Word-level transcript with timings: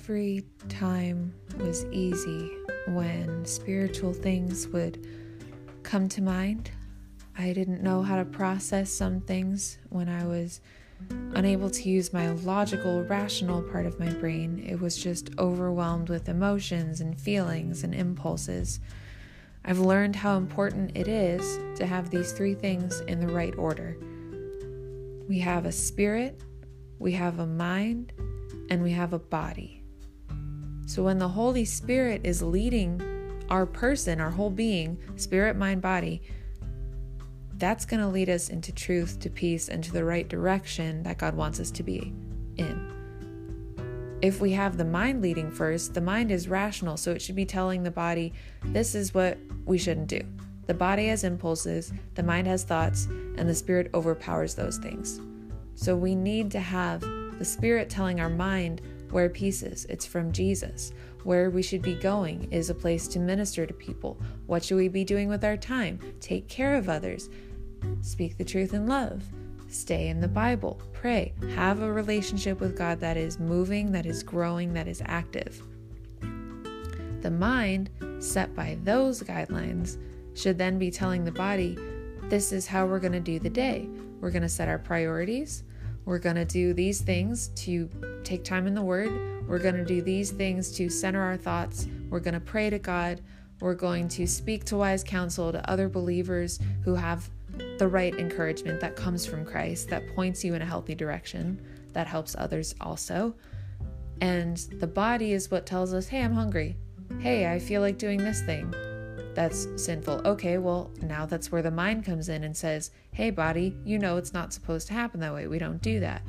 every 0.00 0.42
time 0.70 1.30
was 1.58 1.84
easy 1.92 2.50
when 2.88 3.44
spiritual 3.44 4.14
things 4.14 4.66
would 4.68 5.06
come 5.82 6.08
to 6.08 6.22
mind. 6.22 6.70
I 7.36 7.52
didn't 7.52 7.82
know 7.82 8.00
how 8.00 8.16
to 8.16 8.24
process 8.24 8.90
some 8.90 9.20
things 9.20 9.76
when 9.90 10.08
I 10.08 10.24
was 10.24 10.62
unable 11.34 11.68
to 11.68 11.88
use 11.90 12.14
my 12.14 12.30
logical, 12.30 13.04
rational 13.04 13.60
part 13.60 13.84
of 13.84 14.00
my 14.00 14.08
brain. 14.08 14.64
It 14.66 14.80
was 14.80 14.96
just 14.96 15.38
overwhelmed 15.38 16.08
with 16.08 16.30
emotions 16.30 17.02
and 17.02 17.20
feelings 17.20 17.84
and 17.84 17.94
impulses. 17.94 18.80
I've 19.66 19.80
learned 19.80 20.16
how 20.16 20.38
important 20.38 20.96
it 20.96 21.08
is 21.08 21.58
to 21.78 21.84
have 21.84 22.08
these 22.08 22.32
three 22.32 22.54
things 22.54 23.00
in 23.00 23.20
the 23.20 23.32
right 23.32 23.54
order. 23.58 23.98
We 25.28 25.40
have 25.40 25.66
a 25.66 25.72
spirit, 25.72 26.40
we 26.98 27.12
have 27.12 27.38
a 27.38 27.46
mind, 27.46 28.14
and 28.70 28.82
we 28.82 28.92
have 28.92 29.12
a 29.12 29.18
body. 29.18 29.79
So 30.90 31.04
when 31.04 31.18
the 31.18 31.28
Holy 31.28 31.64
Spirit 31.64 32.22
is 32.24 32.42
leading 32.42 33.00
our 33.48 33.64
person, 33.64 34.20
our 34.20 34.32
whole 34.32 34.50
being, 34.50 34.98
spirit, 35.14 35.56
mind, 35.56 35.80
body, 35.80 36.20
that's 37.58 37.84
going 37.84 38.00
to 38.00 38.08
lead 38.08 38.28
us 38.28 38.48
into 38.48 38.72
truth, 38.72 39.20
to 39.20 39.30
peace, 39.30 39.68
and 39.68 39.84
to 39.84 39.92
the 39.92 40.04
right 40.04 40.28
direction 40.28 41.04
that 41.04 41.16
God 41.16 41.36
wants 41.36 41.60
us 41.60 41.70
to 41.70 41.84
be 41.84 42.12
in. 42.56 44.18
If 44.20 44.40
we 44.40 44.50
have 44.50 44.78
the 44.78 44.84
mind 44.84 45.22
leading 45.22 45.52
first, 45.52 45.94
the 45.94 46.00
mind 46.00 46.32
is 46.32 46.48
rational, 46.48 46.96
so 46.96 47.12
it 47.12 47.22
should 47.22 47.36
be 47.36 47.46
telling 47.46 47.84
the 47.84 47.92
body, 47.92 48.32
this 48.64 48.96
is 48.96 49.14
what 49.14 49.38
we 49.66 49.78
shouldn't 49.78 50.08
do. 50.08 50.22
The 50.66 50.74
body 50.74 51.06
has 51.06 51.22
impulses, 51.22 51.92
the 52.16 52.24
mind 52.24 52.48
has 52.48 52.64
thoughts, 52.64 53.04
and 53.36 53.48
the 53.48 53.54
spirit 53.54 53.92
overpowers 53.94 54.56
those 54.56 54.78
things. 54.78 55.20
So 55.76 55.94
we 55.94 56.16
need 56.16 56.50
to 56.50 56.58
have 56.58 57.02
the 57.38 57.44
spirit 57.44 57.88
telling 57.90 58.18
our 58.18 58.28
mind 58.28 58.82
where 59.12 59.28
peace 59.28 59.62
is. 59.62 59.84
It's 59.86 60.06
from 60.06 60.32
Jesus. 60.32 60.92
Where 61.24 61.50
we 61.50 61.62
should 61.62 61.82
be 61.82 61.94
going 61.94 62.50
is 62.50 62.70
a 62.70 62.74
place 62.74 63.06
to 63.08 63.18
minister 63.18 63.66
to 63.66 63.74
people. 63.74 64.18
What 64.46 64.64
should 64.64 64.76
we 64.76 64.88
be 64.88 65.04
doing 65.04 65.28
with 65.28 65.44
our 65.44 65.56
time? 65.56 65.98
Take 66.20 66.48
care 66.48 66.76
of 66.76 66.88
others. 66.88 67.28
Speak 68.00 68.38
the 68.38 68.44
truth 68.44 68.72
in 68.72 68.86
love. 68.86 69.22
Stay 69.68 70.08
in 70.08 70.20
the 70.20 70.28
Bible. 70.28 70.80
Pray. 70.92 71.32
Have 71.54 71.82
a 71.82 71.92
relationship 71.92 72.60
with 72.60 72.76
God 72.76 73.00
that 73.00 73.16
is 73.16 73.38
moving, 73.38 73.92
that 73.92 74.06
is 74.06 74.22
growing, 74.22 74.72
that 74.72 74.88
is 74.88 75.02
active. 75.04 75.62
The 77.20 77.30
mind, 77.30 77.90
set 78.18 78.54
by 78.54 78.78
those 78.82 79.22
guidelines, 79.22 79.98
should 80.34 80.58
then 80.58 80.78
be 80.78 80.90
telling 80.90 81.24
the 81.24 81.32
body, 81.32 81.76
this 82.24 82.50
is 82.52 82.66
how 82.66 82.86
we're 82.86 83.00
going 83.00 83.12
to 83.12 83.20
do 83.20 83.38
the 83.38 83.50
day. 83.50 83.88
We're 84.20 84.30
going 84.30 84.42
to 84.42 84.48
set 84.48 84.68
our 84.68 84.78
priorities. 84.78 85.64
We're 86.04 86.18
going 86.18 86.36
to 86.36 86.44
do 86.44 86.72
these 86.72 87.00
things 87.00 87.48
to 87.48 87.88
take 88.24 88.44
time 88.44 88.66
in 88.66 88.74
the 88.74 88.82
Word. 88.82 89.10
We're 89.46 89.58
going 89.58 89.76
to 89.76 89.84
do 89.84 90.02
these 90.02 90.30
things 90.30 90.72
to 90.72 90.88
center 90.88 91.20
our 91.20 91.36
thoughts. 91.36 91.86
We're 92.08 92.20
going 92.20 92.34
to 92.34 92.40
pray 92.40 92.70
to 92.70 92.78
God. 92.78 93.20
We're 93.60 93.74
going 93.74 94.08
to 94.08 94.26
speak 94.26 94.64
to 94.66 94.76
wise 94.76 95.04
counsel 95.04 95.52
to 95.52 95.70
other 95.70 95.88
believers 95.88 96.58
who 96.82 96.94
have 96.94 97.28
the 97.78 97.88
right 97.88 98.14
encouragement 98.14 98.80
that 98.80 98.96
comes 98.96 99.26
from 99.26 99.44
Christ, 99.44 99.88
that 99.88 100.14
points 100.14 100.44
you 100.44 100.54
in 100.54 100.62
a 100.62 100.66
healthy 100.66 100.94
direction, 100.94 101.60
that 101.92 102.06
helps 102.06 102.34
others 102.38 102.74
also. 102.80 103.34
And 104.20 104.56
the 104.78 104.86
body 104.86 105.32
is 105.32 105.50
what 105.50 105.66
tells 105.66 105.92
us, 105.92 106.08
hey, 106.08 106.22
I'm 106.22 106.32
hungry. 106.32 106.76
Hey, 107.20 107.52
I 107.52 107.58
feel 107.58 107.80
like 107.80 107.98
doing 107.98 108.18
this 108.18 108.42
thing. 108.42 108.72
That's 109.34 109.68
sinful. 109.76 110.22
Okay, 110.24 110.58
well, 110.58 110.90
now 111.02 111.24
that's 111.24 111.52
where 111.52 111.62
the 111.62 111.70
mind 111.70 112.04
comes 112.04 112.28
in 112.28 112.44
and 112.44 112.56
says, 112.56 112.90
hey, 113.12 113.30
body, 113.30 113.76
you 113.84 113.98
know 113.98 114.16
it's 114.16 114.32
not 114.32 114.52
supposed 114.52 114.88
to 114.88 114.94
happen 114.94 115.20
that 115.20 115.32
way. 115.32 115.46
We 115.46 115.58
don't 115.58 115.80
do 115.80 116.00
that. 116.00 116.22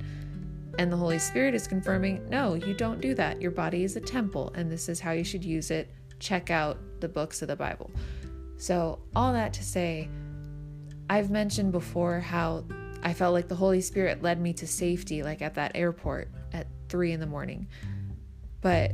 And 0.77 0.91
the 0.91 0.97
Holy 0.97 1.19
Spirit 1.19 1.53
is 1.53 1.67
confirming, 1.67 2.27
no, 2.29 2.53
you 2.53 2.73
don't 2.73 3.01
do 3.01 3.13
that. 3.15 3.41
Your 3.41 3.51
body 3.51 3.83
is 3.83 3.95
a 3.95 4.01
temple, 4.01 4.51
and 4.55 4.71
this 4.71 4.87
is 4.87 4.99
how 4.99 5.11
you 5.11 5.23
should 5.23 5.43
use 5.43 5.71
it. 5.71 5.91
Check 6.19 6.49
out 6.49 6.77
the 6.99 7.09
books 7.09 7.41
of 7.41 7.47
the 7.47 7.55
Bible. 7.55 7.91
So, 8.57 8.99
all 9.15 9.33
that 9.33 9.53
to 9.53 9.63
say, 9.63 10.07
I've 11.09 11.31
mentioned 11.31 11.71
before 11.71 12.19
how 12.19 12.63
I 13.03 13.13
felt 13.13 13.33
like 13.33 13.47
the 13.47 13.55
Holy 13.55 13.81
Spirit 13.81 14.21
led 14.21 14.39
me 14.39 14.53
to 14.53 14.67
safety, 14.67 15.23
like 15.23 15.41
at 15.41 15.55
that 15.55 15.71
airport 15.75 16.29
at 16.53 16.67
three 16.87 17.11
in 17.11 17.19
the 17.19 17.25
morning. 17.25 17.67
But 18.61 18.93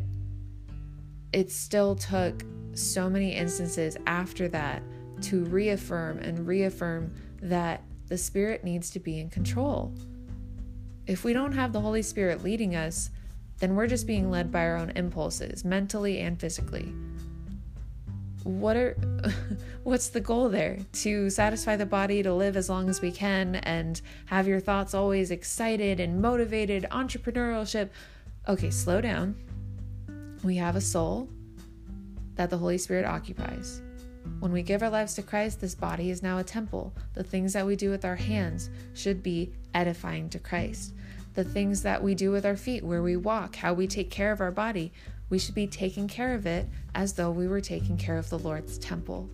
it 1.33 1.51
still 1.51 1.95
took 1.95 2.43
so 2.77 3.09
many 3.09 3.33
instances 3.33 3.97
after 4.05 4.47
that 4.49 4.83
to 5.21 5.45
reaffirm 5.45 6.19
and 6.19 6.47
reaffirm 6.47 7.13
that 7.41 7.81
the 8.07 8.17
Spirit 8.17 8.63
needs 8.63 8.89
to 8.91 8.99
be 8.99 9.19
in 9.19 9.29
control. 9.29 9.93
If 11.05 11.23
we 11.23 11.33
don't 11.33 11.53
have 11.53 11.73
the 11.73 11.81
Holy 11.81 12.01
Spirit 12.01 12.43
leading 12.43 12.75
us, 12.75 13.09
then 13.59 13.75
we're 13.75 13.87
just 13.87 14.05
being 14.05 14.29
led 14.29 14.51
by 14.51 14.65
our 14.65 14.77
own 14.77 14.91
impulses, 14.91 15.65
mentally 15.65 16.19
and 16.19 16.39
physically. 16.39 16.93
What 18.43 18.77
are 18.77 18.93
what's 19.83 20.09
the 20.09 20.21
goal 20.21 20.47
there? 20.49 20.77
To 20.93 21.29
satisfy 21.29 21.75
the 21.75 21.85
body 21.85 22.23
to 22.23 22.33
live 22.33 22.55
as 22.55 22.69
long 22.69 22.89
as 22.89 23.01
we 23.01 23.11
can 23.11 23.55
and 23.55 23.99
have 24.25 24.47
your 24.47 24.59
thoughts 24.59 24.93
always 24.93 25.31
excited 25.31 25.99
and 25.99 26.21
motivated 26.21 26.85
entrepreneurship. 26.91 27.89
Okay 28.47 28.69
slow 28.69 29.01
down. 29.01 29.35
We 30.43 30.55
have 30.57 30.75
a 30.75 30.81
soul 30.81 31.29
that 32.37 32.49
the 32.49 32.57
holy 32.57 32.77
spirit 32.77 33.05
occupies 33.05 33.81
when 34.39 34.51
we 34.51 34.61
give 34.61 34.83
our 34.83 34.89
lives 34.89 35.15
to 35.15 35.23
Christ, 35.23 35.61
this 35.61 35.75
body 35.75 36.09
is 36.11 36.21
now 36.21 36.37
a 36.37 36.43
temple. 36.43 36.93
The 37.13 37.23
things 37.23 37.53
that 37.53 37.65
we 37.65 37.75
do 37.75 37.89
with 37.89 38.05
our 38.05 38.15
hands 38.15 38.69
should 38.93 39.23
be 39.23 39.51
edifying 39.73 40.29
to 40.29 40.39
Christ. 40.39 40.93
The 41.33 41.43
things 41.43 41.81
that 41.83 42.01
we 42.01 42.15
do 42.15 42.31
with 42.31 42.45
our 42.45 42.55
feet, 42.55 42.83
where 42.83 43.01
we 43.01 43.15
walk, 43.15 43.55
how 43.55 43.73
we 43.73 43.87
take 43.87 44.11
care 44.11 44.31
of 44.31 44.41
our 44.41 44.51
body, 44.51 44.91
we 45.29 45.39
should 45.39 45.55
be 45.55 45.67
taking 45.67 46.07
care 46.07 46.33
of 46.33 46.45
it 46.45 46.67
as 46.95 47.13
though 47.13 47.31
we 47.31 47.47
were 47.47 47.61
taking 47.61 47.97
care 47.97 48.17
of 48.17 48.29
the 48.29 48.39
Lord's 48.39 48.77
temple. 48.77 49.29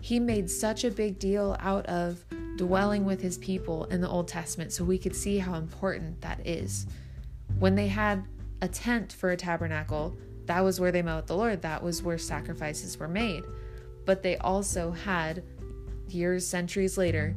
He 0.00 0.18
made 0.18 0.50
such 0.50 0.84
a 0.84 0.90
big 0.90 1.18
deal 1.18 1.56
out 1.60 1.86
of 1.86 2.24
dwelling 2.56 3.04
with 3.04 3.20
his 3.20 3.38
people 3.38 3.84
in 3.86 4.00
the 4.00 4.08
Old 4.08 4.28
Testament 4.28 4.72
so 4.72 4.84
we 4.84 4.98
could 4.98 5.14
see 5.14 5.38
how 5.38 5.54
important 5.54 6.20
that 6.22 6.46
is. 6.46 6.86
When 7.58 7.74
they 7.74 7.88
had 7.88 8.24
a 8.62 8.68
tent 8.68 9.12
for 9.12 9.30
a 9.30 9.36
tabernacle, 9.36 10.16
that 10.48 10.64
was 10.64 10.80
where 10.80 10.90
they 10.90 11.02
met 11.02 11.16
with 11.16 11.26
the 11.26 11.36
Lord, 11.36 11.60
that 11.60 11.82
was 11.82 12.02
where 12.02 12.16
sacrifices 12.16 12.98
were 12.98 13.06
made. 13.06 13.44
But 14.06 14.22
they 14.22 14.38
also 14.38 14.90
had, 14.90 15.44
years, 16.08 16.46
centuries 16.46 16.96
later, 16.96 17.36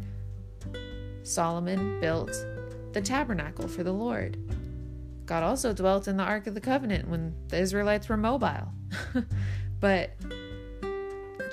Solomon 1.23 2.00
built 2.00 2.33
the 2.94 3.01
tabernacle 3.01 3.67
for 3.67 3.83
the 3.83 3.91
Lord. 3.91 4.38
God 5.25 5.44
also 5.44 5.73
dwelt 5.73 6.07
in 6.07 6.16
the 6.16 6.23
Ark 6.23 6.47
of 6.47 6.53
the 6.53 6.61
Covenant 6.61 7.09
when 7.09 7.35
the 7.50 7.59
Israelites 7.59 8.07
were 8.07 8.16
mobile. 8.16 8.69
but 9.81 10.11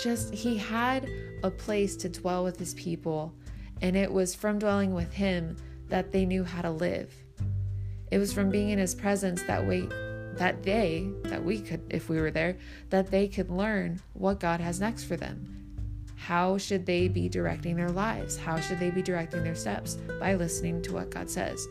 just, 0.00 0.32
he 0.32 0.56
had 0.56 1.10
a 1.42 1.50
place 1.50 1.96
to 1.96 2.08
dwell 2.08 2.44
with 2.44 2.56
his 2.56 2.74
people, 2.74 3.34
and 3.82 3.96
it 3.96 4.12
was 4.12 4.32
from 4.32 4.60
dwelling 4.60 4.94
with 4.94 5.12
him 5.12 5.56
that 5.88 6.12
they 6.12 6.24
knew 6.24 6.44
how 6.44 6.62
to 6.62 6.70
live. 6.70 7.12
It 8.12 8.18
was 8.18 8.32
from 8.32 8.48
being 8.48 8.68
in 8.68 8.78
his 8.78 8.94
presence 8.94 9.42
that 9.42 9.66
way 9.66 9.88
that 10.38 10.62
they 10.62 11.10
that 11.24 11.44
we 11.44 11.60
could 11.60 11.82
if 11.90 12.08
we 12.08 12.20
were 12.20 12.30
there 12.30 12.56
that 12.90 13.10
they 13.10 13.28
could 13.28 13.50
learn 13.50 14.00
what 14.14 14.40
God 14.40 14.60
has 14.60 14.80
next 14.80 15.04
for 15.04 15.16
them. 15.16 15.54
How 16.16 16.58
should 16.58 16.84
they 16.84 17.08
be 17.08 17.28
directing 17.28 17.76
their 17.76 17.90
lives? 17.90 18.36
How 18.36 18.58
should 18.58 18.80
they 18.80 18.90
be 18.90 19.02
directing 19.02 19.44
their 19.44 19.54
steps? 19.54 19.94
By 20.18 20.34
listening 20.34 20.82
to 20.82 20.92
what 20.92 21.10
God 21.10 21.30
says. 21.30 21.66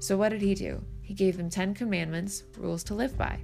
So 0.00 0.16
what 0.16 0.30
did 0.30 0.42
he 0.42 0.54
do? 0.54 0.82
He 1.00 1.14
gave 1.14 1.36
them 1.36 1.48
10 1.48 1.74
commandments, 1.74 2.42
rules 2.58 2.82
to 2.84 2.94
live 2.94 3.16
by. 3.16 3.38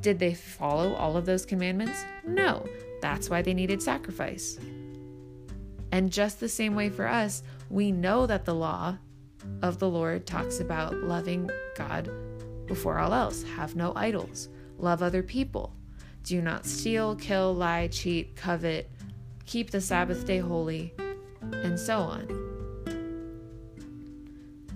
Did 0.00 0.18
they 0.18 0.34
follow 0.34 0.94
all 0.94 1.16
of 1.16 1.26
those 1.26 1.46
commandments? 1.46 2.04
No. 2.26 2.66
That's 3.00 3.30
why 3.30 3.42
they 3.42 3.54
needed 3.54 3.82
sacrifice. 3.82 4.58
And 5.90 6.12
just 6.12 6.38
the 6.38 6.48
same 6.48 6.74
way 6.74 6.90
for 6.90 7.06
us, 7.06 7.42
we 7.70 7.90
know 7.90 8.26
that 8.26 8.44
the 8.44 8.54
law 8.54 8.98
of 9.62 9.78
the 9.78 9.88
Lord 9.88 10.26
talks 10.26 10.60
about 10.60 10.94
loving 10.94 11.50
God 11.76 12.10
before 12.70 13.00
all 13.00 13.12
else, 13.12 13.42
have 13.42 13.74
no 13.74 13.92
idols, 13.96 14.48
love 14.78 15.02
other 15.02 15.24
people, 15.24 15.74
do 16.22 16.40
not 16.40 16.64
steal, 16.64 17.16
kill, 17.16 17.52
lie, 17.52 17.88
cheat, 17.88 18.36
covet, 18.36 18.88
keep 19.44 19.72
the 19.72 19.80
Sabbath 19.80 20.24
day 20.24 20.38
holy, 20.38 20.94
and 21.52 21.76
so 21.76 21.98
on. 21.98 22.28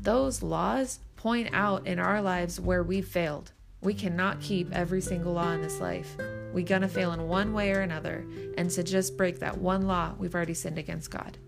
Those 0.03 0.43
laws 0.43 0.99
point 1.15 1.51
out 1.53 1.87
in 1.87 2.01
our 2.01 2.21
lives 2.21 2.59
where 2.59 2.83
we've 2.83 3.07
failed. 3.07 3.53
We 3.81 3.95
cannot 3.95 4.41
keep 4.41 4.73
every 4.73 5.01
single 5.01 5.35
law 5.35 5.53
in 5.53 5.63
this 5.63 5.79
life. 5.79 6.17
We're 6.53 6.65
gonna 6.65 6.89
fail 6.89 7.13
in 7.13 7.29
one 7.29 7.53
way 7.53 7.71
or 7.71 7.83
another. 7.83 8.27
And 8.59 8.69
to 8.71 8.83
just 8.83 9.17
break 9.17 9.39
that 9.39 9.59
one 9.59 9.87
law, 9.87 10.15
we've 10.19 10.35
already 10.35 10.55
sinned 10.55 10.79
against 10.79 11.13
God. 11.13 11.39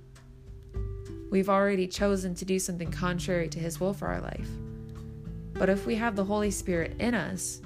We've 1.29 1.49
already 1.49 1.89
chosen 1.89 2.37
to 2.37 2.45
do 2.45 2.61
something 2.61 2.93
contrary 2.93 3.49
to 3.49 3.59
His 3.59 3.81
will 3.81 3.93
for 3.93 4.07
our 4.07 4.21
life. 4.21 4.49
But 5.59 5.69
if 5.69 5.87
we 5.87 5.95
have 5.97 6.17
the 6.17 6.25
Holy 6.25 6.51
Spirit 6.51 6.97
in 6.99 7.15
us, 7.15 7.61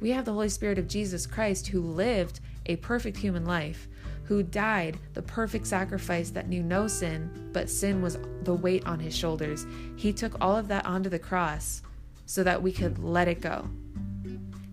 we 0.00 0.10
have 0.10 0.24
the 0.24 0.32
Holy 0.32 0.48
Spirit 0.48 0.78
of 0.78 0.88
Jesus 0.88 1.26
Christ 1.26 1.68
who 1.68 1.80
lived 1.80 2.40
a 2.66 2.76
perfect 2.76 3.16
human 3.16 3.44
life, 3.44 3.88
who 4.24 4.42
died 4.42 4.98
the 5.12 5.22
perfect 5.22 5.66
sacrifice 5.66 6.30
that 6.30 6.48
knew 6.48 6.62
no 6.62 6.88
sin, 6.88 7.50
but 7.52 7.70
sin 7.70 8.02
was 8.02 8.18
the 8.42 8.54
weight 8.54 8.86
on 8.86 8.98
his 8.98 9.16
shoulders. 9.16 9.66
He 9.96 10.12
took 10.12 10.34
all 10.40 10.56
of 10.56 10.68
that 10.68 10.86
onto 10.86 11.10
the 11.10 11.18
cross 11.18 11.82
so 12.26 12.42
that 12.42 12.62
we 12.62 12.72
could 12.72 12.98
let 12.98 13.28
it 13.28 13.40
go. 13.40 13.68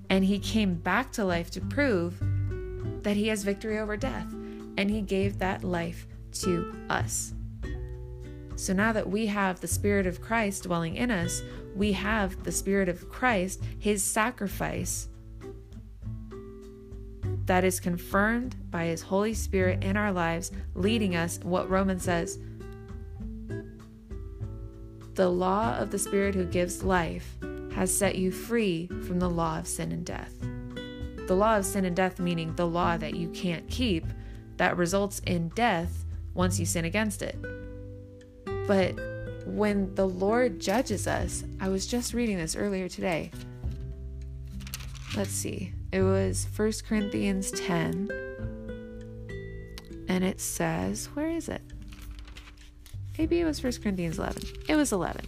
And 0.09 0.25
he 0.25 0.39
came 0.39 0.75
back 0.75 1.11
to 1.13 1.25
life 1.25 1.51
to 1.51 1.61
prove 1.61 2.21
that 3.03 3.15
he 3.15 3.27
has 3.27 3.43
victory 3.43 3.79
over 3.79 3.95
death. 3.97 4.27
And 4.77 4.89
he 4.89 5.01
gave 5.01 5.39
that 5.39 5.63
life 5.63 6.07
to 6.33 6.73
us. 6.89 7.33
So 8.61 8.73
now 8.73 8.93
that 8.93 9.09
we 9.09 9.25
have 9.25 9.59
the 9.59 9.67
Spirit 9.67 10.05
of 10.05 10.21
Christ 10.21 10.65
dwelling 10.65 10.95
in 10.95 11.09
us, 11.09 11.41
we 11.75 11.93
have 11.93 12.43
the 12.43 12.51
Spirit 12.51 12.89
of 12.89 13.09
Christ, 13.09 13.59
his 13.79 14.03
sacrifice 14.03 15.09
that 17.45 17.63
is 17.63 17.79
confirmed 17.79 18.55
by 18.69 18.85
his 18.85 19.01
Holy 19.01 19.33
Spirit 19.33 19.83
in 19.83 19.97
our 19.97 20.11
lives, 20.11 20.51
leading 20.75 21.15
us, 21.15 21.39
what 21.41 21.71
Romans 21.71 22.03
says. 22.03 22.37
The 25.15 25.27
law 25.27 25.75
of 25.77 25.89
the 25.89 25.97
Spirit 25.97 26.35
who 26.35 26.45
gives 26.45 26.83
life 26.83 27.39
has 27.73 27.91
set 27.91 28.13
you 28.15 28.31
free 28.31 28.85
from 29.07 29.17
the 29.17 29.29
law 29.29 29.57
of 29.57 29.65
sin 29.65 29.91
and 29.91 30.05
death. 30.05 30.35
The 31.25 31.35
law 31.35 31.57
of 31.57 31.65
sin 31.65 31.83
and 31.85 31.95
death, 31.95 32.19
meaning 32.19 32.53
the 32.55 32.67
law 32.67 32.95
that 32.97 33.15
you 33.15 33.29
can't 33.29 33.67
keep, 33.71 34.05
that 34.57 34.77
results 34.77 35.17
in 35.25 35.49
death 35.49 36.05
once 36.35 36.59
you 36.59 36.67
sin 36.67 36.85
against 36.85 37.23
it. 37.23 37.35
But 38.67 38.95
when 39.45 39.93
the 39.95 40.07
Lord 40.07 40.59
judges 40.59 41.07
us, 41.07 41.43
I 41.59 41.69
was 41.69 41.87
just 41.87 42.13
reading 42.13 42.37
this 42.37 42.55
earlier 42.55 42.87
today. 42.87 43.31
Let's 45.15 45.31
see. 45.31 45.73
It 45.91 46.03
was 46.03 46.47
1 46.55 46.71
Corinthians 46.87 47.51
10. 47.51 48.09
And 50.07 50.23
it 50.23 50.39
says, 50.39 51.07
where 51.13 51.29
is 51.29 51.49
it? 51.49 51.61
Maybe 53.17 53.39
it 53.41 53.45
was 53.45 53.61
1 53.63 53.73
Corinthians 53.83 54.19
11. 54.19 54.43
It 54.69 54.75
was 54.75 54.91
11. 54.91 55.25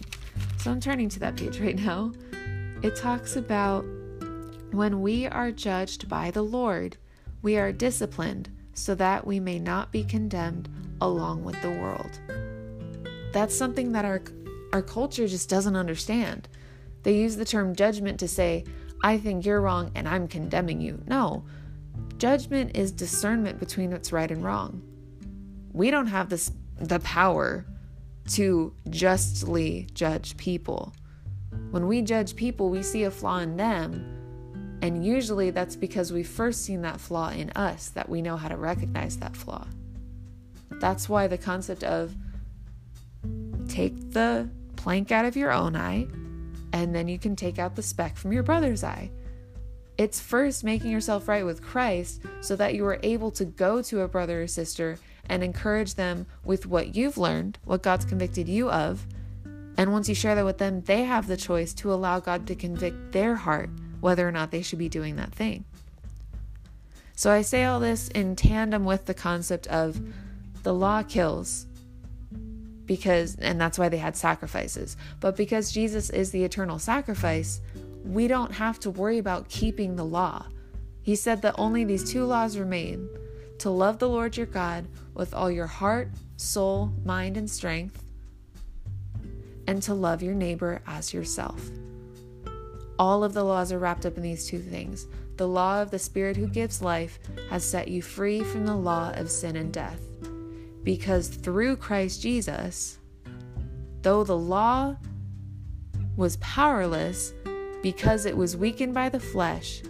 So 0.58 0.70
I'm 0.70 0.80
turning 0.80 1.08
to 1.10 1.20
that 1.20 1.36
page 1.36 1.60
right 1.60 1.78
now. 1.78 2.12
It 2.82 2.96
talks 2.96 3.36
about 3.36 3.84
when 4.72 5.00
we 5.02 5.26
are 5.26 5.52
judged 5.52 6.08
by 6.08 6.30
the 6.30 6.42
Lord, 6.42 6.96
we 7.42 7.56
are 7.58 7.72
disciplined 7.72 8.50
so 8.72 8.94
that 8.94 9.26
we 9.26 9.38
may 9.38 9.58
not 9.58 9.92
be 9.92 10.02
condemned 10.02 10.68
along 11.00 11.44
with 11.44 11.60
the 11.62 11.70
world. 11.70 12.18
That's 13.34 13.56
something 13.56 13.90
that 13.92 14.04
our 14.04 14.22
our 14.72 14.80
culture 14.80 15.26
just 15.26 15.50
doesn't 15.50 15.74
understand. 15.74 16.48
They 17.02 17.16
use 17.16 17.34
the 17.34 17.44
term 17.44 17.74
judgment 17.74 18.20
to 18.20 18.28
say, 18.28 18.64
I 19.02 19.18
think 19.18 19.44
you're 19.44 19.60
wrong 19.60 19.90
and 19.96 20.08
I'm 20.08 20.28
condemning 20.28 20.80
you. 20.80 21.02
No. 21.06 21.44
Judgment 22.16 22.76
is 22.76 22.92
discernment 22.92 23.58
between 23.58 23.90
what's 23.90 24.12
right 24.12 24.30
and 24.30 24.42
wrong. 24.42 24.82
We 25.72 25.90
don't 25.90 26.06
have 26.06 26.28
this 26.28 26.52
the 26.78 27.00
power 27.00 27.66
to 28.30 28.72
justly 28.88 29.88
judge 29.94 30.36
people. 30.36 30.92
When 31.72 31.88
we 31.88 32.02
judge 32.02 32.36
people, 32.36 32.70
we 32.70 32.84
see 32.84 33.02
a 33.02 33.10
flaw 33.10 33.38
in 33.38 33.56
them, 33.56 34.78
and 34.80 35.04
usually 35.04 35.50
that's 35.50 35.74
because 35.74 36.12
we've 36.12 36.28
first 36.28 36.64
seen 36.64 36.82
that 36.82 37.00
flaw 37.00 37.30
in 37.30 37.50
us, 37.50 37.88
that 37.90 38.08
we 38.08 38.22
know 38.22 38.36
how 38.36 38.48
to 38.48 38.56
recognize 38.56 39.16
that 39.18 39.36
flaw. 39.36 39.66
That's 40.80 41.08
why 41.08 41.26
the 41.26 41.38
concept 41.38 41.82
of 41.82 42.14
take 43.68 44.12
the 44.12 44.48
plank 44.76 45.10
out 45.12 45.24
of 45.24 45.36
your 45.36 45.52
own 45.52 45.76
eye, 45.76 46.06
and 46.72 46.94
then 46.94 47.08
you 47.08 47.18
can 47.18 47.36
take 47.36 47.58
out 47.58 47.76
the 47.76 47.82
speck 47.82 48.16
from 48.16 48.32
your 48.32 48.42
brother's 48.42 48.84
eye. 48.84 49.10
It's 49.96 50.20
first 50.20 50.64
making 50.64 50.90
yourself 50.90 51.28
right 51.28 51.44
with 51.44 51.62
Christ 51.62 52.22
so 52.40 52.56
that 52.56 52.74
you 52.74 52.84
are 52.86 52.98
able 53.02 53.30
to 53.32 53.44
go 53.44 53.80
to 53.82 54.00
a 54.00 54.08
brother 54.08 54.42
or 54.42 54.46
sister 54.46 54.98
and 55.28 55.42
encourage 55.42 55.94
them 55.94 56.26
with 56.44 56.66
what 56.66 56.96
you've 56.96 57.16
learned, 57.16 57.58
what 57.64 57.82
God's 57.82 58.04
convicted 58.04 58.48
you 58.48 58.70
of. 58.70 59.06
And 59.76 59.92
once 59.92 60.08
you 60.08 60.14
share 60.14 60.34
that 60.34 60.44
with 60.44 60.58
them, 60.58 60.82
they 60.82 61.04
have 61.04 61.26
the 61.26 61.36
choice 61.36 61.72
to 61.74 61.92
allow 61.92 62.20
God 62.20 62.46
to 62.48 62.54
convict 62.54 63.12
their 63.12 63.36
heart 63.36 63.70
whether 64.00 64.26
or 64.26 64.32
not 64.32 64.50
they 64.50 64.62
should 64.62 64.78
be 64.78 64.88
doing 64.88 65.16
that 65.16 65.32
thing. 65.32 65.64
So 67.16 67.30
I 67.30 67.42
say 67.42 67.64
all 67.64 67.80
this 67.80 68.08
in 68.08 68.36
tandem 68.36 68.84
with 68.84 69.06
the 69.06 69.14
concept 69.14 69.66
of 69.68 70.00
the 70.64 70.74
law 70.74 71.02
kills 71.02 71.66
because 72.86 73.36
and 73.36 73.60
that's 73.60 73.78
why 73.78 73.88
they 73.88 73.98
had 73.98 74.16
sacrifices. 74.16 74.96
But 75.20 75.36
because 75.36 75.72
Jesus 75.72 76.10
is 76.10 76.30
the 76.30 76.44
eternal 76.44 76.78
sacrifice, 76.78 77.60
we 78.04 78.28
don't 78.28 78.52
have 78.52 78.78
to 78.80 78.90
worry 78.90 79.18
about 79.18 79.48
keeping 79.48 79.96
the 79.96 80.04
law. 80.04 80.46
He 81.02 81.16
said 81.16 81.42
that 81.42 81.54
only 81.58 81.84
these 81.84 82.10
two 82.10 82.24
laws 82.24 82.56
remain 82.58 83.08
to 83.58 83.70
love 83.70 83.98
the 83.98 84.08
Lord 84.08 84.36
your 84.36 84.46
God 84.46 84.86
with 85.14 85.32
all 85.34 85.50
your 85.50 85.66
heart, 85.66 86.10
soul, 86.36 86.92
mind, 87.04 87.36
and 87.36 87.48
strength, 87.48 88.02
and 89.66 89.82
to 89.82 89.94
love 89.94 90.22
your 90.22 90.34
neighbor 90.34 90.82
as 90.86 91.14
yourself. 91.14 91.70
All 92.98 93.24
of 93.24 93.32
the 93.32 93.44
laws 93.44 93.72
are 93.72 93.78
wrapped 93.78 94.06
up 94.06 94.16
in 94.16 94.22
these 94.22 94.46
two 94.46 94.58
things. 94.58 95.06
The 95.36 95.48
law 95.48 95.82
of 95.82 95.90
the 95.90 95.98
Spirit 95.98 96.36
who 96.36 96.46
gives 96.46 96.80
life 96.80 97.18
has 97.50 97.64
set 97.64 97.88
you 97.88 98.02
free 98.02 98.42
from 98.42 98.66
the 98.66 98.76
law 98.76 99.10
of 99.14 99.30
sin 99.30 99.56
and 99.56 99.72
death. 99.72 100.00
Because 100.84 101.28
through 101.28 101.76
Christ 101.76 102.22
Jesus, 102.22 102.98
though 104.02 104.22
the 104.22 104.36
law 104.36 104.96
was 106.16 106.36
powerless 106.36 107.32
because 107.82 108.26
it 108.26 108.36
was 108.36 108.56
weakened 108.56 108.94
by 108.94 109.08
the 109.08 109.18
flesh, 109.18 109.82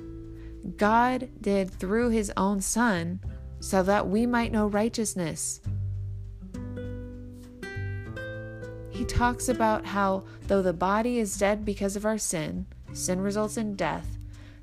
God 0.76 1.28
did 1.40 1.70
through 1.70 2.10
his 2.10 2.32
own 2.36 2.60
Son 2.60 3.20
so 3.60 3.82
that 3.82 4.08
we 4.08 4.24
might 4.24 4.52
know 4.52 4.66
righteousness. 4.66 5.60
He 8.90 9.04
talks 9.04 9.48
about 9.48 9.84
how, 9.84 10.24
though 10.46 10.62
the 10.62 10.72
body 10.72 11.18
is 11.18 11.36
dead 11.36 11.64
because 11.64 11.96
of 11.96 12.06
our 12.06 12.18
sin, 12.18 12.66
sin 12.92 13.20
results 13.20 13.56
in 13.56 13.74
death, 13.74 14.18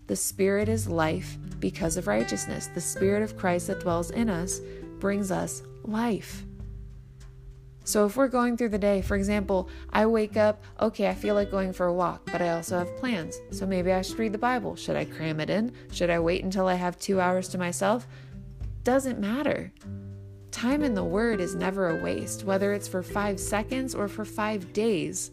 the 0.08 0.16
spirit 0.16 0.70
is 0.70 0.88
life 0.88 1.38
because 1.60 1.98
of 1.98 2.08
righteousness. 2.08 2.68
The 2.68 2.82
spirit 2.82 3.24
of 3.24 3.38
Christ 3.38 3.68
that 3.68 3.82
dwells 3.82 4.12
in 4.12 4.30
us 4.30 4.62
brings 5.00 5.32
us 5.32 5.64
life. 5.92 6.46
So, 7.84 8.06
if 8.06 8.16
we're 8.16 8.28
going 8.28 8.58
through 8.58 8.70
the 8.70 8.78
day, 8.78 9.02
for 9.02 9.16
example, 9.16 9.68
I 9.92 10.06
wake 10.06 10.38
up, 10.38 10.64
okay, 10.80 11.10
I 11.10 11.16
feel 11.16 11.36
like 11.36 11.50
going 11.50 11.74
for 11.74 11.88
a 11.88 11.94
walk, 11.94 12.22
but 12.32 12.42
I 12.42 12.50
also 12.50 12.78
have 12.78 12.96
plans. 12.98 13.40
So 13.50 13.66
maybe 13.66 13.92
I 13.92 14.02
should 14.02 14.20
read 14.20 14.34
the 14.34 14.38
Bible. 14.38 14.76
Should 14.76 14.96
I 14.96 15.06
cram 15.06 15.40
it 15.40 15.50
in? 15.50 15.74
Should 15.92 16.10
I 16.10 16.20
wait 16.20 16.44
until 16.44 16.68
I 16.68 16.76
have 16.76 17.00
two 17.00 17.20
hours 17.20 17.48
to 17.50 17.58
myself? 17.58 18.08
doesn't 18.84 19.20
matter. 19.20 19.72
Time 20.52 20.84
in 20.84 20.94
the 20.94 21.04
Word 21.04 21.40
is 21.40 21.56
never 21.56 21.90
a 21.90 22.04
waste, 22.04 22.44
whether 22.44 22.74
it's 22.74 22.88
for 22.88 23.04
five 23.04 23.40
seconds 23.40 23.96
or 23.96 24.08
for 24.08 24.26
five 24.26 24.74
days. 24.74 25.32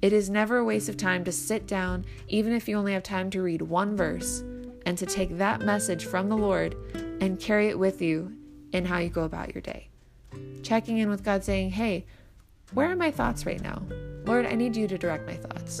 It 0.00 0.12
is 0.12 0.30
never 0.30 0.58
a 0.58 0.64
waste 0.64 0.88
of 0.88 0.96
time 0.96 1.24
to 1.24 1.32
sit 1.32 1.66
down, 1.66 2.04
even 2.28 2.52
if 2.52 2.68
you 2.68 2.76
only 2.76 2.92
have 2.92 3.02
time 3.02 3.30
to 3.30 3.42
read 3.42 3.62
one 3.62 3.96
verse, 3.96 4.40
and 4.86 4.96
to 4.98 5.06
take 5.06 5.36
that 5.38 5.60
message 5.60 6.06
from 6.06 6.28
the 6.28 6.36
Lord 6.36 6.74
and 7.20 7.40
carry 7.40 7.68
it 7.68 7.78
with 7.78 8.00
you 8.00 8.37
in 8.72 8.84
how 8.84 8.98
you 8.98 9.08
go 9.08 9.24
about 9.24 9.54
your 9.54 9.62
day. 9.62 9.88
Checking 10.62 10.98
in 10.98 11.08
with 11.08 11.24
God, 11.24 11.44
saying, 11.44 11.70
Hey, 11.70 12.04
where 12.72 12.90
are 12.90 12.96
my 12.96 13.10
thoughts 13.10 13.46
right 13.46 13.62
now? 13.62 13.82
Lord, 14.24 14.46
I 14.46 14.54
need 14.54 14.76
you 14.76 14.86
to 14.88 14.98
direct 14.98 15.26
my 15.26 15.34
thoughts. 15.34 15.80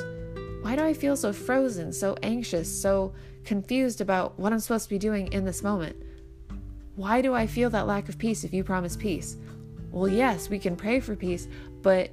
Why 0.62 0.74
do 0.74 0.82
I 0.82 0.94
feel 0.94 1.16
so 1.16 1.32
frozen, 1.32 1.92
so 1.92 2.16
anxious, 2.22 2.80
so 2.80 3.12
confused 3.44 4.00
about 4.00 4.38
what 4.38 4.52
I'm 4.52 4.58
supposed 4.58 4.84
to 4.84 4.90
be 4.90 4.98
doing 4.98 5.32
in 5.32 5.44
this 5.44 5.62
moment? 5.62 5.96
Why 6.96 7.22
do 7.22 7.34
I 7.34 7.46
feel 7.46 7.70
that 7.70 7.86
lack 7.86 8.08
of 8.08 8.18
peace 8.18 8.42
if 8.42 8.52
you 8.52 8.64
promise 8.64 8.96
peace? 8.96 9.36
Well, 9.90 10.08
yes, 10.08 10.48
we 10.48 10.58
can 10.58 10.76
pray 10.76 11.00
for 11.00 11.14
peace, 11.14 11.46
but 11.82 12.10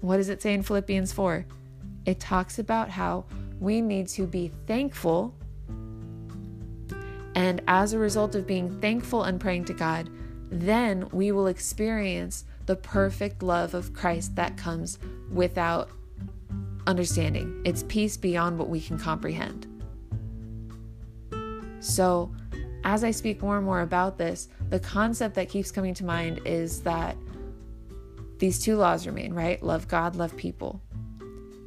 what 0.00 0.18
does 0.18 0.28
it 0.28 0.42
say 0.42 0.54
in 0.54 0.62
Philippians 0.62 1.12
4? 1.12 1.46
It 2.06 2.20
talks 2.20 2.58
about 2.58 2.90
how 2.90 3.24
we 3.58 3.80
need 3.80 4.08
to 4.08 4.26
be 4.26 4.50
thankful. 4.66 5.34
And 7.34 7.62
as 7.68 7.92
a 7.92 7.98
result 7.98 8.34
of 8.34 8.46
being 8.46 8.80
thankful 8.80 9.24
and 9.24 9.40
praying 9.40 9.66
to 9.66 9.74
God, 9.74 10.10
then 10.50 11.08
we 11.12 11.32
will 11.32 11.46
experience 11.46 12.44
the 12.66 12.76
perfect 12.76 13.42
love 13.42 13.74
of 13.74 13.92
Christ 13.92 14.36
that 14.36 14.56
comes 14.56 14.98
without 15.30 15.90
understanding. 16.86 17.62
It's 17.64 17.84
peace 17.84 18.16
beyond 18.16 18.58
what 18.58 18.68
we 18.68 18.80
can 18.80 18.98
comprehend. 18.98 19.66
So, 21.80 22.34
as 22.84 23.04
I 23.04 23.10
speak 23.10 23.42
more 23.42 23.56
and 23.56 23.64
more 23.64 23.82
about 23.82 24.18
this, 24.18 24.48
the 24.70 24.80
concept 24.80 25.34
that 25.34 25.48
keeps 25.48 25.70
coming 25.70 25.94
to 25.94 26.04
mind 26.04 26.40
is 26.44 26.82
that 26.82 27.16
these 28.38 28.58
two 28.58 28.76
laws 28.76 29.06
remain, 29.06 29.34
right? 29.34 29.62
Love 29.62 29.86
God, 29.86 30.16
love 30.16 30.36
people. 30.36 30.80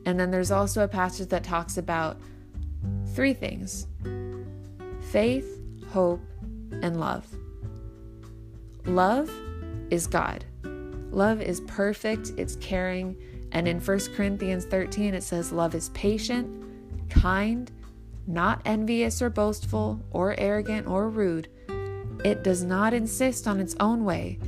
And 0.06 0.20
then 0.20 0.32
there's 0.32 0.52
also 0.52 0.84
a 0.84 0.88
passage 0.88 1.30
that 1.30 1.44
talks 1.44 1.78
about 1.78 2.20
three 3.14 3.34
things 3.34 3.88
faith, 5.12 5.53
hope, 5.94 6.22
and 6.82 7.00
love. 7.00 7.26
Love 8.86 9.30
is 9.92 10.08
God. 10.08 10.44
Love 11.12 11.40
is 11.40 11.62
perfect, 11.62 12.32
it's 12.36 12.56
caring, 12.56 13.16
and 13.52 13.68
in 13.68 13.80
1 13.80 14.00
Corinthians 14.16 14.66
13 14.66 15.14
it 15.14 15.22
says 15.22 15.52
love 15.52 15.76
is 15.76 15.90
patient, 15.90 16.50
kind, 17.12 17.72
not 18.26 18.60
envious 18.66 19.22
or 19.22 19.30
boastful 19.30 20.02
or 20.10 20.34
arrogant 20.40 20.88
or 20.88 21.10
rude. 21.10 21.48
It 22.26 22.44
does 22.44 22.64
not 22.64 22.96
insist 22.96 23.48
on 23.48 23.60
its 23.60 23.76
own 23.80 24.04
way. 24.04 24.40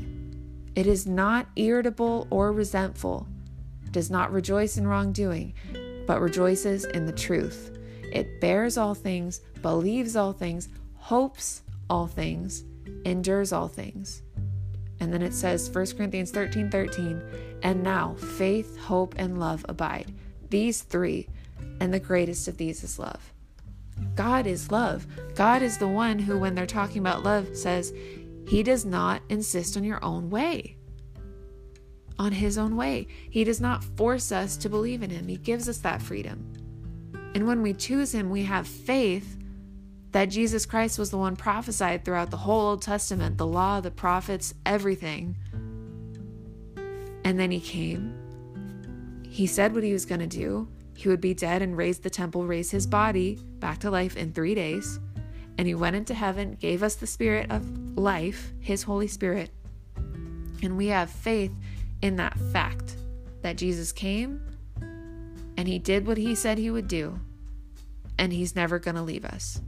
It 0.74 0.88
is 0.88 1.06
not 1.06 1.48
irritable 1.56 2.28
or 2.32 2.52
resentful, 2.52 3.28
does 3.92 4.10
not 4.10 4.34
rejoice 4.34 4.78
in 4.78 4.88
wrongdoing, 4.88 5.54
but 6.08 6.22
rejoices 6.22 6.86
in 6.86 7.06
the 7.06 7.14
truth. 7.14 7.72
it 8.12 8.40
bears 8.40 8.78
all 8.78 8.96
things, 8.96 9.42
believes 9.62 10.16
all 10.16 10.32
things, 10.32 10.70
hopes 11.06 11.62
all 11.88 12.08
things, 12.08 12.64
endures 13.06 13.54
all 13.54 13.68
things. 13.68 14.24
And 15.00 15.14
then 15.14 15.22
it 15.22 15.36
says 15.36 15.70
1 15.70 15.86
Corinthians 15.98 16.32
13 16.32 16.72
13, 16.72 17.22
and 17.62 17.84
now 17.84 18.16
faith, 18.16 18.76
hope, 18.80 19.14
and 19.20 19.40
love 19.40 19.64
abide. 19.70 20.12
These 20.50 20.82
three, 20.82 21.28
and 21.80 21.94
the 21.94 22.00
greatest 22.00 22.48
of 22.48 22.58
these 22.58 22.84
is 22.84 22.98
love. 22.98 23.34
God 24.16 24.48
is 24.48 24.72
love. 24.72 25.06
God 25.36 25.62
is 25.62 25.78
the 25.78 25.88
one 25.88 26.18
who, 26.18 26.40
when 26.40 26.56
they're 26.56 26.66
talking 26.66 27.00
about 27.00 27.24
love, 27.24 27.56
says, 27.56 27.94
He 28.48 28.64
does 28.64 28.84
not 28.84 29.22
insist 29.30 29.78
on 29.78 29.84
your 29.84 30.04
own 30.04 30.32
way, 30.32 30.76
on 32.18 32.32
His 32.32 32.58
own 32.58 32.76
way. 32.76 33.06
He 33.30 33.44
does 33.44 33.62
not 33.62 33.84
force 33.84 34.32
us 34.32 34.58
to 34.58 34.70
believe 34.70 35.04
in 35.04 35.12
Him, 35.12 35.28
He 35.28 35.38
gives 35.38 35.70
us 35.70 35.78
that 35.80 36.02
freedom. 36.02 36.52
And 37.36 37.46
when 37.46 37.62
we 37.62 37.74
choose 37.74 38.12
Him, 38.12 38.32
we 38.32 38.42
have 38.46 38.68
faith 38.68 39.38
that 40.16 40.30
Jesus 40.30 40.66
Christ 40.66 40.98
was 40.98 41.10
the 41.10 41.18
one 41.18 41.36
prophesied 41.36 42.06
throughout 42.06 42.32
the 42.32 42.38
whole 42.38 42.70
Old 42.70 42.82
Testament, 42.82 43.38
the 43.38 43.46
law, 43.46 43.82
the 43.82 43.92
prophets, 43.92 44.54
everything. 44.66 45.36
And 47.26 47.38
then 47.38 47.52
He 47.52 47.60
came. 47.60 48.16
He 49.30 49.46
said 49.46 49.76
what 49.76 49.84
He 49.84 49.92
was 49.92 50.06
going 50.06 50.22
to 50.22 50.26
do. 50.26 50.70
He 50.96 51.10
would 51.10 51.20
be 51.20 51.34
dead 51.34 51.62
and 51.62 51.76
raise 51.76 52.00
the 52.00 52.10
temple, 52.10 52.46
raise 52.46 52.72
His 52.72 52.88
body 52.88 53.38
back 53.60 53.80
to 53.80 53.92
life 53.92 54.16
in 54.16 54.32
three 54.32 54.56
days. 54.56 55.02
And 55.58 55.68
He 55.68 55.76
went 55.76 55.98
into 55.98 56.14
heaven, 56.14 56.56
gave 56.62 56.82
us 56.82 56.96
the 56.96 57.08
Spirit 57.08 57.52
of 57.52 57.98
life, 57.98 58.54
His 58.62 58.84
Holy 58.84 59.10
Spirit. 59.10 59.50
And 60.64 60.78
we 60.78 60.88
have 60.88 61.10
faith 61.10 61.52
in 62.02 62.16
that 62.16 62.40
fact 62.54 62.96
that 63.42 63.58
Jesus 63.58 63.92
came 63.92 64.40
and 65.58 65.68
he 65.68 65.78
did 65.78 66.08
what 66.08 66.18
he 66.18 66.36
said 66.36 66.58
he 66.58 66.72
would 66.72 66.88
do, 66.88 67.20
and 68.18 68.32
he's 68.32 68.56
never 68.56 68.80
going 68.80 68.96
to 68.96 69.02
leave 69.02 69.26
us. 69.26 69.60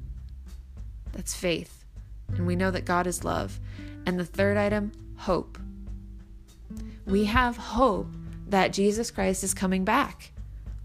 That's 1.17 1.36
faith. 1.36 1.83
And 2.29 2.45
we 2.45 2.55
know 2.55 2.69
that 2.71 2.86
God 2.86 3.07
is 3.07 3.25
love. 3.25 3.59
And 4.05 4.19
the 4.19 4.24
third 4.24 4.55
item, 4.55 4.91
hope. 5.17 5.57
We 7.05 7.25
have 7.25 7.57
hope 7.57 8.07
that 8.47 8.71
Jesus 8.71 9.09
Christ 9.09 9.43
is 9.43 9.53
coming 9.53 9.83
back. 9.83 10.31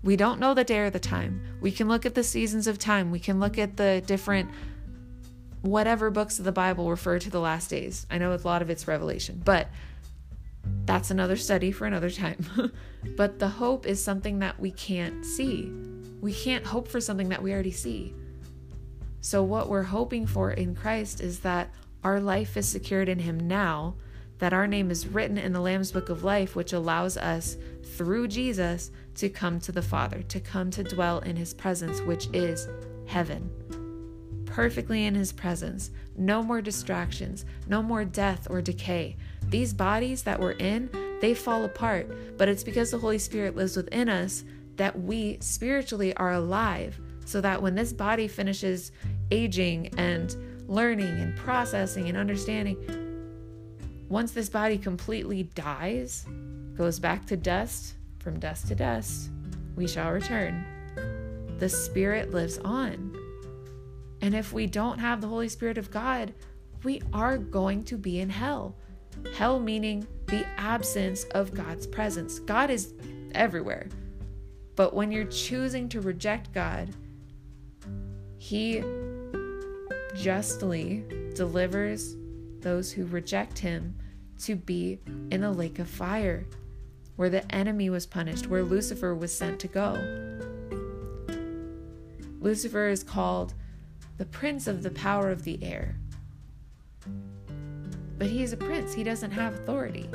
We 0.03 0.17
don't 0.17 0.41
know 0.41 0.55
the 0.55 0.65
day 0.65 0.79
or 0.79 0.91
the 0.91 0.99
time. 0.99 1.59
We 1.61 1.71
can 1.71 1.87
look 1.87 2.07
at 2.07 2.15
the 2.15 2.25
seasons 2.25 2.67
of 2.67 2.79
time. 2.79 3.11
We 3.11 3.21
can 3.21 3.39
look 3.39 3.59
at 3.59 3.77
the 3.77 4.03
different 4.07 4.51
whatever 5.61 6.11
books 6.11 6.39
of 6.39 6.47
the 6.47 6.51
Bible 6.51 6.89
refer 6.89 7.19
to 7.19 7.31
the 7.31 7.39
last 7.39 7.69
days. 7.69 8.07
I 8.11 8.17
know 8.17 8.33
a 8.33 8.37
lot 8.37 8.63
of 8.63 8.71
it's 8.71 8.89
revelation, 8.89 9.43
but 9.45 9.69
that's 10.87 11.11
another 11.11 11.37
study 11.37 11.73
for 11.73 11.87
another 11.87 12.11
time. 12.11 12.73
but 13.17 13.39
the 13.39 13.49
hope 13.49 13.87
is 13.87 14.03
something 14.03 14.39
that 14.39 14.59
we 14.59 14.71
can't 14.71 15.27
see. 15.27 15.71
We 16.23 16.33
can't 16.33 16.65
hope 16.65 16.89
for 16.89 17.03
something 17.03 17.29
that 17.29 17.43
we 17.43 17.53
already 17.53 17.71
see. 17.71 18.15
So, 19.23 19.43
what 19.43 19.71
we're 19.71 19.85
hoping 19.85 20.27
for 20.27 20.51
in 20.51 20.75
Christ 20.75 21.21
is 21.21 21.41
that 21.41 21.71
our 22.05 22.21
life 22.21 22.57
is 22.57 22.69
secured 22.69 23.09
in 23.09 23.21
Him 23.21 23.39
now, 23.47 23.95
that 24.39 24.53
our 24.53 24.67
name 24.67 24.91
is 24.91 25.07
written 25.07 25.39
in 25.39 25.53
the 25.53 25.61
Lamb's 25.61 25.93
Book 25.93 26.09
of 26.11 26.25
Life, 26.25 26.55
which 26.55 26.73
allows 26.73 27.17
us, 27.17 27.57
through 27.97 28.29
Jesus, 28.29 28.91
to 29.15 29.29
come 29.29 29.61
to 29.61 29.73
the 29.73 29.81
Father, 29.81 30.23
to 30.23 30.41
come 30.41 30.71
to 30.73 30.83
dwell 30.83 31.21
in 31.21 31.37
His 31.37 31.55
presence, 31.55 32.01
which 32.01 32.29
is 32.33 32.69
heaven. 33.07 33.49
Perfectly 34.45 35.07
in 35.07 35.15
His 35.15 35.33
presence. 35.33 35.93
No 36.17 36.43
more 36.43 36.61
distractions, 36.61 37.47
no 37.69 37.81
more 37.81 38.05
death 38.05 38.49
or 38.51 38.61
decay, 38.61 39.17
these 39.53 39.75
bodies 39.75 40.23
that 40.23 40.41
we're 40.41 40.53
in, 40.53 40.91
they 41.21 41.35
fall 41.35 41.65
apart, 41.65 42.39
but 42.39 42.49
it's 42.49 42.65
because 42.65 42.91
the 42.91 42.99
Holy 42.99 43.19
Spirit 43.19 43.55
lives 43.55 43.77
within 43.77 44.09
us 44.09 44.45
that 44.77 44.99
we 44.99 45.37
spiritually 45.41 46.15
are 46.17 46.33
alive, 46.33 46.99
so 47.25 47.41
that 47.41 47.61
when 47.63 47.75
this 47.75 47.93
body 47.93 48.29
finishes 48.29 48.93
aging 49.31 49.89
and 49.99 50.37
learning 50.69 51.19
and 51.19 51.37
processing 51.37 52.09
and 52.09 52.17
understanding, 52.17 52.77
once 54.09 54.33
this 54.33 54.49
body 54.49 54.77
completely 54.77 55.45
dies, 55.55 56.27
goes 56.77 56.99
back 56.99 57.25
to 57.27 57.37
dust, 57.37 57.95
from 58.19 58.39
dust 58.39 58.69
to 58.69 58.75
dust, 58.75 59.31
we 59.77 59.87
shall 59.87 60.11
return. 60.11 60.65
The 61.59 61.69
Spirit 61.69 62.33
lives 62.33 62.59
on. 62.59 63.17
And 64.21 64.35
if 64.35 64.53
we 64.53 64.67
don't 64.67 64.99
have 64.99 65.21
the 65.21 65.29
Holy 65.29 65.49
Spirit 65.49 65.79
of 65.79 65.91
God, 65.91 66.33
we 66.85 67.01
are 67.13 67.39
going 67.39 67.85
to 67.85 67.97
be 67.97 68.21
in 68.21 68.29
hell. 68.29 68.77
Hell 69.35 69.61
meaning 69.61 70.07
the 70.27 70.47
absence 70.57 71.25
of 71.35 71.55
God's 71.55 71.87
presence. 71.87 72.39
God 72.39 72.71
is 72.71 72.95
everywhere. 73.35 73.89
But 74.75 74.95
when 74.95 75.13
you're 75.13 75.25
choosing 75.25 75.89
to 75.91 76.01
reject 76.01 76.53
God, 76.53 76.91
He 78.43 78.83
justly 80.17 81.05
delivers 81.37 82.17
those 82.59 82.91
who 82.91 83.07
reject 83.07 83.61
Him 83.61 83.95
to 84.41 84.57
be 84.57 84.99
in 85.31 85.45
a 85.45 85.53
lake 85.53 85.79
of 85.79 85.89
fire 85.89 86.45
where 87.15 87.31
the 87.31 87.55
enemy 87.55 87.89
was 87.89 88.05
punished, 88.05 88.49
where 88.49 88.65
Lucifer 88.65 89.15
was 89.15 89.33
sent 89.33 89.61
to 89.61 89.69
go. 89.69 89.93
Lucifer 92.41 92.89
is 92.89 93.05
called 93.05 93.55
the 94.19 94.27
prince 94.27 94.67
of 94.67 94.83
the 94.83 94.91
power 94.91 95.31
of 95.31 95.45
the 95.45 95.63
air. 95.63 95.95
But 98.19 98.27
he 98.27 98.43
is 98.43 98.53
a 98.53 98.57
prince, 98.57 98.93
he 98.93 99.05
doesn't 99.05 99.31
have 99.31 99.55
authority. 99.55 100.09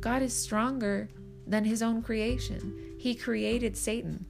God 0.00 0.22
is 0.22 0.34
stronger 0.34 1.08
than 1.46 1.64
his 1.64 1.82
own 1.82 2.02
creation. 2.02 2.96
He 2.98 3.14
created 3.14 3.76
Satan. 3.76 4.26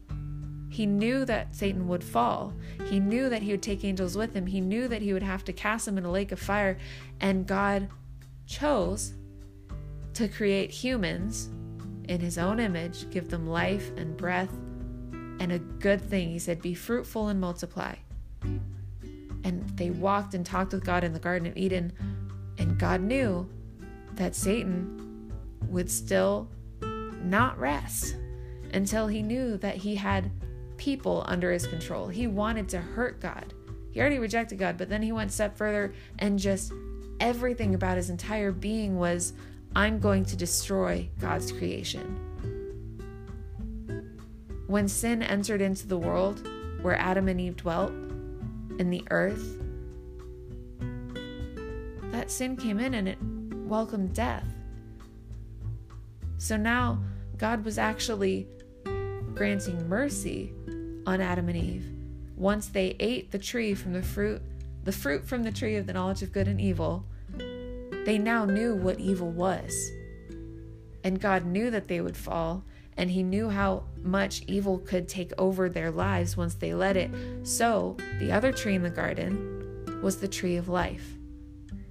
He 0.71 0.87
knew 0.87 1.25
that 1.27 1.55
Satan 1.55 1.89
would 1.89 2.03
fall. 2.03 2.55
He 2.87 3.01
knew 3.01 3.29
that 3.29 3.43
he 3.43 3.51
would 3.51 3.63
take 3.63 3.85
angels 3.85 4.17
with 4.17 4.35
him. 4.35 4.47
He 4.47 4.61
knew 4.61 4.89
that 4.89 5.03
he 5.03 5.13
would 5.13 5.23
have 5.23 5.45
to 5.45 5.53
cast 5.53 5.85
them 5.85 5.99
in 5.99 6.05
a 6.05 6.11
lake 6.11 6.33
of 6.33 6.39
fire. 6.39 6.79
And 7.21 7.47
God 7.47 7.89
chose 8.47 9.15
to 10.15 10.29
create 10.29 10.71
humans 10.71 11.51
in 12.09 12.21
his 12.21 12.39
own 12.39 12.61
image, 12.61 13.11
give 13.11 13.29
them 13.29 13.47
life 13.47 13.91
and 13.97 14.17
breath 14.17 14.53
and 15.41 15.53
a 15.53 15.59
good 15.59 16.01
thing. 16.01 16.31
He 16.31 16.39
said, 16.39 16.63
Be 16.63 16.75
fruitful 16.75 17.29
and 17.29 17.41
multiply 17.41 17.97
and 19.45 19.69
they 19.77 19.91
walked 19.91 20.35
and 20.35 20.45
talked 20.45 20.73
with 20.73 20.85
God 20.85 21.05
in 21.05 21.13
the 21.13 21.19
Garden 21.19 21.47
of 21.47 21.57
Eden. 21.57 21.93
And 22.59 22.79
God 22.79 23.01
knew 23.01 23.49
that 24.15 24.35
Satan 24.35 25.33
would 25.69 25.91
still 25.91 26.49
not 27.23 27.59
rest 27.59 28.17
until 28.73 29.07
he 29.07 29.23
knew 29.23 29.57
that 29.59 29.77
he 29.77 29.95
had 29.95 30.31
people 30.81 31.23
under 31.27 31.53
his 31.53 31.67
control. 31.67 32.09
He 32.09 32.27
wanted 32.27 32.71
to 32.71 32.81
hurt 32.81 33.21
God. 33.21 33.53
He 33.91 34.01
already 34.01 34.19
rejected 34.19 34.59
God, 34.59 34.79
but 34.79 34.89
then 34.89 35.03
he 35.03 35.13
went 35.13 35.31
step 35.31 35.55
further 35.55 35.93
and 36.19 36.39
just 36.39 36.73
everything 37.21 37.75
about 37.75 37.99
his 37.99 38.09
entire 38.09 38.51
being 38.51 38.99
was 38.99 39.35
I'm 39.77 39.99
going 39.99 40.25
to 40.25 40.37
destroy 40.37 41.07
God's 41.21 41.53
creation. 41.53 42.19
When 44.69 44.89
sin 44.89 45.23
entered 45.23 45.61
into 45.61 45.87
the 45.87 45.99
world 45.99 46.49
where 46.81 46.97
Adam 46.97 47.29
and 47.29 47.39
Eve 47.39 47.59
dwelt, 47.59 47.93
in 48.79 48.89
the 48.89 49.05
earth, 49.11 49.59
that 52.11 52.31
sin 52.31 52.57
came 52.57 52.81
in 52.81 52.95
and 52.95 53.07
it 53.07 53.19
welcomed 53.69 54.15
death. 54.15 54.47
So 56.39 56.57
now 56.57 57.03
God 57.37 57.67
was 57.67 57.77
actually 57.77 58.49
granting 59.41 59.89
mercy 59.89 60.53
on 61.07 61.19
Adam 61.19 61.49
and 61.49 61.57
Eve 61.57 61.91
once 62.37 62.67
they 62.67 62.95
ate 63.01 63.31
the 63.31 63.39
tree 63.39 63.73
from 63.73 63.95
the 63.95 64.03
fruit, 64.03 64.43
the 64.85 64.93
fruit 64.93 65.27
from 65.27 65.45
the 65.45 65.51
tree 65.51 65.77
of 65.77 65.87
the 65.87 65.95
knowledge 65.95 66.21
of 66.21 66.31
good 66.31 66.47
and 66.47 66.61
evil. 66.61 67.07
They 68.05 68.19
now 68.19 68.45
knew 68.45 68.75
what 68.75 69.01
evil 69.01 69.31
was. 69.31 69.93
And 71.03 71.19
God 71.19 71.47
knew 71.47 71.71
that 71.71 71.89
they 71.89 72.03
would 72.03 72.19
fall, 72.19 72.65
and 72.99 73.11
He 73.11 73.23
knew 73.23 73.49
how 73.49 73.85
much 74.03 74.43
evil 74.47 74.77
could 74.77 75.09
take 75.09 75.33
over 75.39 75.71
their 75.71 75.91
lives 75.91 76.37
once 76.37 76.53
they 76.53 76.75
let 76.75 76.99
it. 76.99 77.11
So, 77.43 77.97
the 78.19 78.33
other 78.33 78.53
tree 78.53 78.75
in 78.75 78.83
the 78.83 78.91
garden 78.91 80.03
was 80.03 80.19
the 80.19 80.29
tree 80.29 80.57
of 80.57 80.69
life. 80.69 81.15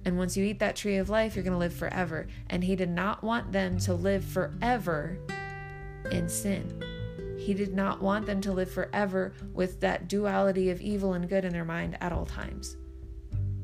And 0.04 0.16
once 0.16 0.36
you 0.36 0.44
eat 0.44 0.60
that 0.60 0.76
tree 0.76 0.98
of 0.98 1.10
life, 1.10 1.34
you're 1.34 1.42
going 1.42 1.50
to 1.50 1.58
live 1.58 1.74
forever. 1.74 2.28
And 2.48 2.62
He 2.62 2.76
did 2.76 2.90
not 2.90 3.24
want 3.24 3.50
them 3.50 3.80
to 3.80 3.94
live 3.94 4.24
forever 4.24 5.18
in 6.12 6.28
sin. 6.28 6.89
He 7.40 7.54
did 7.54 7.74
not 7.74 8.02
want 8.02 8.26
them 8.26 8.42
to 8.42 8.52
live 8.52 8.70
forever 8.70 9.32
with 9.54 9.80
that 9.80 10.08
duality 10.08 10.68
of 10.68 10.80
evil 10.80 11.14
and 11.14 11.28
good 11.28 11.44
in 11.44 11.52
their 11.52 11.64
mind 11.64 11.96
at 12.00 12.12
all 12.12 12.26
times. 12.26 12.76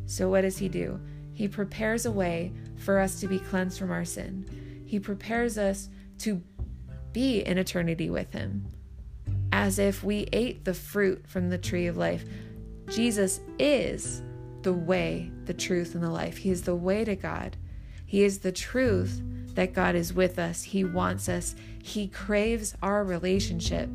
So, 0.06 0.30
what 0.30 0.40
does 0.40 0.56
He 0.56 0.68
do? 0.68 0.99
He 1.35 1.47
prepares 1.47 2.06
a 2.06 2.11
way 2.11 2.52
for 2.76 2.99
us 2.99 3.21
to 3.21 3.28
be 3.28 3.38
cleansed 3.38 3.78
from 3.78 3.90
our 3.90 4.04
sin. 4.04 4.85
He 4.87 4.99
prepares 4.99 5.59
us 5.59 5.90
to 6.21 6.42
be 7.12 7.40
in 7.40 7.59
eternity 7.59 8.09
with 8.09 8.33
Him, 8.33 8.66
as 9.52 9.78
if 9.78 10.02
we 10.02 10.28
ate 10.33 10.64
the 10.64 10.75
fruit 10.75 11.26
from 11.28 11.50
the 11.50 11.59
tree 11.59 11.87
of 11.87 11.99
life. 11.99 12.25
Jesus 12.88 13.40
is 13.59 14.23
the 14.62 14.73
way, 14.73 15.30
the 15.45 15.54
truth, 15.54 15.95
and 15.95 16.02
the 16.02 16.11
life. 16.11 16.38
He 16.38 16.50
is 16.50 16.62
the 16.62 16.75
way 16.75 17.04
to 17.04 17.14
God. 17.14 17.56
He 18.06 18.25
is 18.25 18.38
the 18.38 18.52
truth 18.52 19.21
that 19.57 19.73
God 19.75 19.95
is 19.95 20.15
with 20.15 20.39
us. 20.39 20.63
He 20.63 20.85
wants 20.85 21.29
us. 21.29 21.57
He 21.83 22.07
craves 22.09 22.75
our 22.83 23.03
relationship 23.03 23.89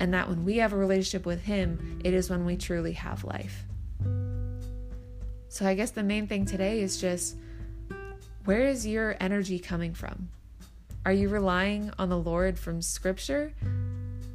and 0.00 0.14
that 0.14 0.28
when 0.28 0.44
we 0.44 0.56
have 0.56 0.72
a 0.72 0.76
relationship 0.76 1.26
with 1.26 1.42
Him, 1.42 2.00
it 2.02 2.14
is 2.14 2.30
when 2.30 2.46
we 2.46 2.56
truly 2.56 2.92
have 2.92 3.22
life. 3.22 3.66
So 5.48 5.66
I 5.66 5.74
guess 5.74 5.90
the 5.90 6.02
main 6.02 6.26
thing 6.26 6.46
today 6.46 6.80
is 6.80 7.00
just 7.00 7.36
where 8.44 8.66
is 8.66 8.86
your 8.86 9.16
energy 9.20 9.58
coming 9.58 9.92
from? 9.92 10.30
Are 11.04 11.12
you 11.12 11.28
relying 11.28 11.92
on 11.98 12.08
the 12.08 12.18
Lord 12.18 12.58
from 12.58 12.80
Scripture 12.80 13.52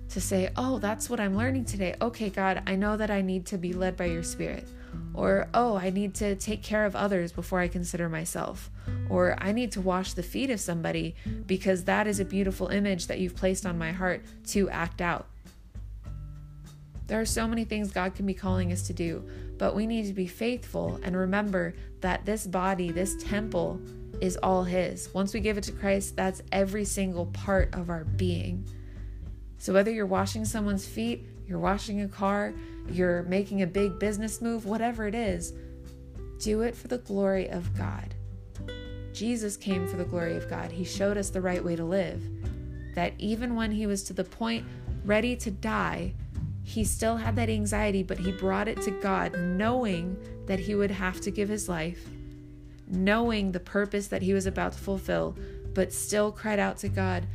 to 0.10 0.22
say, 0.22 0.52
oh, 0.56 0.78
that's 0.78 1.10
what 1.10 1.20
I'm 1.20 1.36
learning 1.36 1.66
today? 1.66 1.96
Okay, 2.02 2.30
God, 2.30 2.62
I 2.68 2.76
know 2.76 2.98
that 2.98 3.10
I 3.10 3.22
need 3.22 3.46
to 3.48 3.58
be 3.58 3.74
led 3.74 3.98
by 3.98 4.06
your 4.06 4.24
Spirit. 4.24 4.68
Or, 5.14 5.48
oh, 5.54 5.78
I 5.78 5.90
need 5.90 6.14
to 6.16 6.36
take 6.36 6.62
care 6.62 6.86
of 6.86 6.96
others 6.96 7.32
before 7.32 7.60
I 7.60 7.68
consider 7.68 8.10
myself. 8.10 8.70
Or, 9.10 9.38
I 9.40 9.52
need 9.52 9.72
to 9.74 9.82
wash 9.82 10.14
the 10.14 10.24
feet 10.24 10.50
of 10.50 10.60
somebody 10.60 11.16
because 11.46 11.86
that 11.86 12.08
is 12.08 12.20
a 12.20 12.26
beautiful 12.26 12.68
image 12.68 13.08
that 13.08 13.20
you've 13.20 13.36
placed 13.36 13.66
on 13.66 13.78
my 13.78 13.92
heart 13.92 14.24
to 14.48 14.70
act 14.70 15.02
out. 15.02 15.28
There 17.08 17.22
are 17.22 17.26
so 17.26 17.48
many 17.48 17.66
things 17.66 17.92
God 17.92 18.16
can 18.16 18.26
be 18.26 18.34
calling 18.34 18.72
us 18.72 18.88
to 18.88 18.94
do, 18.94 19.24
but 19.58 19.76
we 19.76 19.86
need 19.86 20.08
to 20.08 20.14
be 20.14 20.28
faithful 20.28 21.00
and 21.04 21.16
remember 21.16 21.76
that 22.02 22.26
this 22.26 22.48
body, 22.48 22.92
this 22.92 23.16
temple, 23.24 23.80
is 24.22 24.38
all 24.38 24.64
His. 24.64 25.14
Once 25.14 25.34
we 25.34 25.40
give 25.40 25.58
it 25.58 25.64
to 25.66 25.72
Christ, 25.72 26.16
that's 26.16 26.42
every 26.52 26.86
single 26.86 27.28
part 27.28 27.74
of 27.74 27.90
our 27.90 28.04
being. 28.04 28.68
So 29.60 29.74
whether 29.74 29.92
you're 29.92 30.06
washing 30.06 30.46
someone's 30.46 30.86
feet, 30.86 31.28
you're 31.48 31.60
washing 31.60 32.02
a 32.02 32.08
car, 32.08 32.54
you're 32.90 33.24
making 33.24 33.62
a 33.62 33.68
big 33.68 34.00
business 34.00 34.42
move, 34.42 34.66
whatever 34.66 35.08
it 35.08 35.16
is, 35.16 35.54
do 36.40 36.62
it 36.62 36.76
for 36.76 36.88
the 36.88 36.98
glory 36.98 37.50
of 37.50 37.76
God. 37.78 38.14
Jesus 39.14 39.56
came 39.56 39.88
for 39.88 39.98
the 39.98 40.04
glory 40.04 40.36
of 40.36 40.50
God. 40.50 40.72
He 40.72 40.84
showed 40.84 41.18
us 41.18 41.30
the 41.30 41.42
right 41.42 41.64
way 41.64 41.76
to 41.76 41.86
live. 41.86 42.22
That 42.96 43.14
even 43.18 43.56
when 43.56 43.72
he 43.72 43.88
was 43.88 44.04
to 44.04 44.14
the 44.14 44.24
point 44.24 44.66
ready 45.06 45.36
to 45.38 45.52
die, 45.52 46.14
he 46.64 46.84
still 46.84 47.18
had 47.18 47.36
that 47.36 47.50
anxiety, 47.50 48.04
but 48.04 48.18
he 48.18 48.32
brought 48.32 48.68
it 48.68 48.82
to 48.82 48.92
God, 48.92 49.38
knowing 49.38 50.18
that 50.48 50.60
he 50.60 50.76
would 50.76 50.92
have 50.92 51.22
to 51.22 51.32
give 51.32 51.48
his 51.48 51.70
life, 51.70 52.06
knowing 52.88 53.52
the 53.52 53.60
purpose 53.60 54.08
that 54.08 54.22
he 54.22 54.34
was 54.34 54.46
about 54.46 54.74
to 54.74 54.80
fulfill, 54.80 55.38
but 55.74 55.94
still 55.94 56.32
cried 56.32 56.60
out 56.60 56.78
to 56.80 56.90
God, 56.90 57.26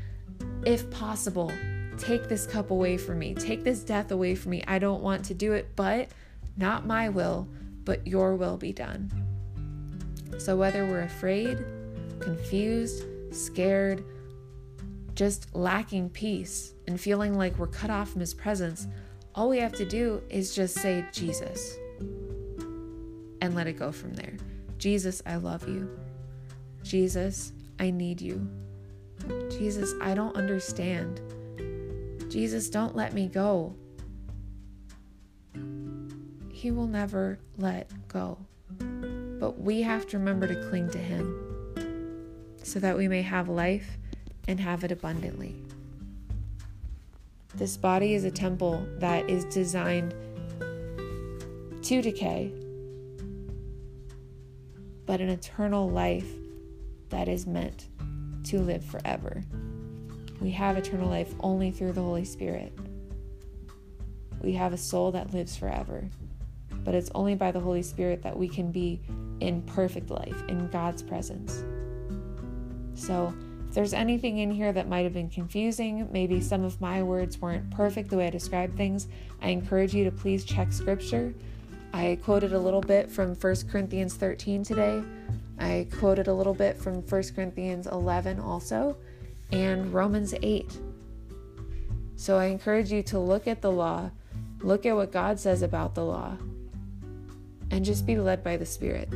if 0.64 0.90
possible, 0.90 1.52
Take 2.00 2.28
this 2.28 2.47
cup 2.47 2.71
away 2.71 2.97
from 2.97 3.19
me. 3.19 3.35
Take 3.35 3.62
this 3.62 3.80
death 3.80 4.11
away 4.11 4.35
from 4.35 4.52
me. 4.52 4.64
I 4.66 4.78
don't 4.78 5.02
want 5.02 5.25
to 5.26 5.35
do 5.35 5.52
it, 5.52 5.69
but 5.76 6.09
not 6.57 6.87
my 6.87 7.11
will, 7.11 7.47
but 7.85 8.07
your 8.07 8.37
will 8.37 8.57
be 8.57 8.73
done. 8.73 9.11
So, 10.38 10.57
whether 10.57 10.87
we're 10.87 11.02
afraid, 11.02 11.62
confused, 12.19 13.04
scared, 13.33 14.02
just 15.14 15.54
lacking 15.54 16.09
peace, 16.09 16.73
and 16.87 16.99
feeling 16.99 17.37
like 17.37 17.59
we're 17.59 17.66
cut 17.66 17.90
off 17.90 18.11
from 18.11 18.21
his 18.21 18.33
presence, 18.33 18.87
all 19.35 19.50
we 19.50 19.59
have 19.59 19.75
to 19.75 19.85
do 19.85 20.23
is 20.30 20.54
just 20.54 20.76
say, 20.76 21.04
Jesus, 21.12 21.76
and 23.42 23.54
let 23.54 23.66
it 23.66 23.78
go 23.78 23.92
from 23.92 24.14
there. 24.14 24.37
Jesus, 24.78 25.21
I 25.26 25.37
love 25.37 25.69
you. 25.69 25.90
Jesus, 26.83 27.52
I 27.78 27.90
need 27.90 28.23
you. 28.23 28.49
Jesus, 29.50 29.92
I 30.00 30.14
don't 30.14 30.35
understand. 30.35 31.21
Jesus, 32.30 32.70
don't 32.70 32.94
let 32.94 33.12
me 33.12 33.26
go. 33.26 33.75
He 36.49 36.70
will 36.70 36.87
never 36.87 37.40
let 37.58 37.90
go. 38.06 38.38
But 38.78 39.60
we 39.60 39.82
have 39.82 40.06
to 40.08 40.18
remember 40.18 40.46
to 40.46 40.68
cling 40.68 40.90
to 40.90 40.99
Him 40.99 42.54
so 42.62 42.78
that 42.78 42.96
we 42.96 43.08
may 43.08 43.22
have 43.22 43.49
life 43.49 43.99
and 44.47 44.60
have 44.60 44.84
it 44.84 44.93
abundantly. 44.93 45.60
This 47.56 47.76
body 47.76 48.14
is 48.14 48.23
a 48.23 48.30
temple 48.30 48.86
that 48.99 49.28
is 49.28 49.45
designed 49.47 50.14
to 51.82 52.00
decay, 52.00 52.52
but 55.04 55.21
an 55.21 55.30
eternal 55.30 55.90
life 55.90 56.30
that 57.08 57.26
is 57.26 57.45
meant 57.45 57.88
to 58.45 58.60
live 58.60 58.84
forever. 58.84 59.43
We 60.40 60.50
have 60.52 60.78
eternal 60.78 61.08
life 61.08 61.34
only 61.40 61.70
through 61.70 61.92
the 61.92 62.02
Holy 62.02 62.24
Spirit. 62.24 62.72
We 64.42 64.54
have 64.54 64.72
a 64.72 64.78
soul 64.78 65.12
that 65.12 65.34
lives 65.34 65.56
forever. 65.56 66.08
But 66.82 66.94
it's 66.94 67.10
only 67.14 67.34
by 67.34 67.50
the 67.50 67.60
Holy 67.60 67.82
Spirit 67.82 68.22
that 68.22 68.38
we 68.38 68.48
can 68.48 68.72
be 68.72 69.00
in 69.40 69.60
perfect 69.62 70.10
life, 70.10 70.42
in 70.48 70.68
God's 70.68 71.02
presence. 71.02 71.62
So, 72.94 73.34
if 73.68 73.74
there's 73.74 73.92
anything 73.92 74.38
in 74.38 74.50
here 74.50 74.72
that 74.72 74.88
might 74.88 75.04
have 75.04 75.12
been 75.12 75.28
confusing, 75.28 76.08
maybe 76.10 76.40
some 76.40 76.64
of 76.64 76.80
my 76.80 77.02
words 77.02 77.38
weren't 77.38 77.70
perfect 77.70 78.10
the 78.10 78.16
way 78.16 78.26
I 78.26 78.30
described 78.30 78.76
things, 78.76 79.08
I 79.42 79.50
encourage 79.50 79.94
you 79.94 80.04
to 80.04 80.10
please 80.10 80.44
check 80.44 80.72
scripture. 80.72 81.34
I 81.92 82.18
quoted 82.22 82.52
a 82.52 82.58
little 82.58 82.80
bit 82.80 83.10
from 83.10 83.34
1 83.34 83.54
Corinthians 83.70 84.14
13 84.14 84.64
today. 84.64 85.02
I 85.58 85.86
quoted 85.98 86.28
a 86.28 86.34
little 86.34 86.54
bit 86.54 86.78
from 86.78 87.02
1 87.02 87.22
Corinthians 87.34 87.86
11 87.86 88.40
also 88.40 88.96
and 89.52 89.93
Romans 89.93 90.34
8. 90.43 90.78
So 92.17 92.39
I 92.39 92.47
encourage 92.47 92.93
you 92.93 93.02
to 93.04 93.19
look 93.19 93.49
at 93.49 93.63
the 93.63 93.73
law, 93.73 94.10
look 94.60 94.84
at 94.86 94.95
what 94.95 95.13
God 95.13 95.41
says 95.41 95.63
about 95.63 95.95
the 95.95 96.04
law, 96.04 96.36
and 97.71 97.84
just 97.84 98.06
be 98.06 98.19
led 98.19 98.45
by 98.45 98.56
the 98.56 98.67
Spirit. 98.67 99.10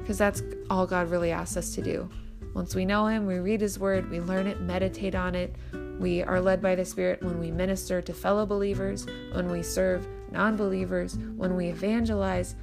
Because 0.00 0.18
that's 0.18 0.42
all 0.70 0.86
God 0.86 1.10
really 1.10 1.32
asks 1.32 1.56
us 1.56 1.74
to 1.74 1.82
do. 1.82 2.08
Once 2.54 2.74
we 2.74 2.84
know 2.84 3.06
Him, 3.06 3.26
we 3.26 3.38
read 3.38 3.60
His 3.60 3.78
Word, 3.78 4.10
we 4.10 4.20
learn 4.20 4.46
it, 4.46 4.60
meditate 4.60 5.14
on 5.14 5.34
it. 5.34 5.54
We 5.98 6.22
are 6.22 6.40
led 6.40 6.60
by 6.60 6.74
the 6.74 6.84
Spirit 6.84 7.22
when 7.22 7.40
we 7.40 7.50
minister 7.50 8.02
to 8.02 8.12
fellow 8.12 8.44
believers, 8.44 9.06
when 9.32 9.50
we 9.50 9.62
serve 9.62 10.06
non 10.30 10.56
believers, 10.56 11.16
when 11.36 11.56
we 11.56 11.68
evangelize, 11.68 12.54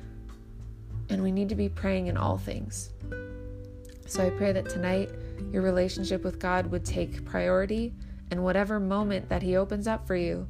and 1.09 1.23
we 1.23 1.31
need 1.31 1.49
to 1.49 1.55
be 1.55 1.69
praying 1.69 2.07
in 2.07 2.17
all 2.17 2.37
things. 2.37 2.91
So 4.05 4.25
I 4.25 4.29
pray 4.31 4.51
that 4.51 4.69
tonight 4.69 5.09
your 5.51 5.61
relationship 5.61 6.23
with 6.23 6.39
God 6.39 6.67
would 6.67 6.85
take 6.85 7.25
priority, 7.25 7.93
and 8.31 8.43
whatever 8.43 8.79
moment 8.79 9.29
that 9.29 9.41
He 9.41 9.55
opens 9.55 9.87
up 9.87 10.05
for 10.05 10.15
you, 10.15 10.47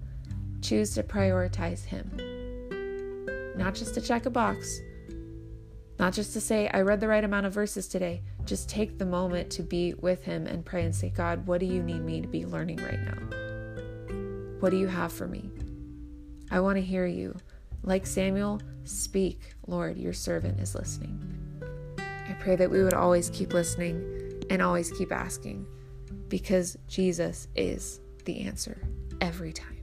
choose 0.61 0.93
to 0.95 1.03
prioritize 1.03 1.85
Him. 1.85 2.09
Not 3.57 3.75
just 3.75 3.93
to 3.95 4.01
check 4.01 4.25
a 4.25 4.29
box, 4.29 4.81
not 5.99 6.13
just 6.13 6.31
to 6.33 6.41
say, 6.41 6.69
I 6.69 6.81
read 6.81 7.01
the 7.01 7.07
right 7.09 7.23
amount 7.23 7.45
of 7.45 7.53
verses 7.53 7.87
today. 7.87 8.21
Just 8.45 8.69
take 8.69 8.97
the 8.97 9.05
moment 9.05 9.49
to 9.51 9.63
be 9.63 9.93
with 9.95 10.23
Him 10.23 10.47
and 10.47 10.65
pray 10.65 10.83
and 10.85 10.95
say, 10.95 11.09
God, 11.09 11.45
what 11.45 11.59
do 11.59 11.65
you 11.65 11.83
need 11.83 12.01
me 12.01 12.21
to 12.21 12.27
be 12.27 12.45
learning 12.45 12.77
right 12.77 12.99
now? 12.99 14.57
What 14.59 14.69
do 14.69 14.77
you 14.77 14.87
have 14.87 15.11
for 15.11 15.27
me? 15.27 15.49
I 16.51 16.61
want 16.61 16.77
to 16.77 16.81
hear 16.81 17.05
you. 17.05 17.35
Like 17.83 18.05
Samuel, 18.05 18.61
speak, 18.83 19.55
Lord, 19.67 19.97
your 19.97 20.13
servant 20.13 20.59
is 20.59 20.73
listening. 20.73 21.21
I 21.99 22.33
pray 22.39 22.55
that 22.55 22.71
we 22.71 22.83
would 22.83 22.93
always 22.93 23.29
keep 23.29 23.53
listening 23.53 24.18
and 24.49 24.61
always 24.61 24.91
keep 24.91 25.11
asking 25.11 25.67
because 26.27 26.77
Jesus 26.87 27.47
is 27.55 27.99
the 28.25 28.41
answer 28.41 28.81
every 29.21 29.53
time. 29.53 29.78